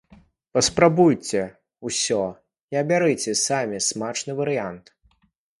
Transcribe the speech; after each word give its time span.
Паспрабуйце 0.57 1.41
усё 1.89 2.19
і 2.75 2.81
абярыце 2.83 3.37
самы 3.47 3.85
смачны 3.89 4.31
варыянт! 4.41 4.85